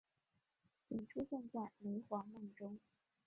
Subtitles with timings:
[0.89, 2.79] 仅出现在雷凰梦中。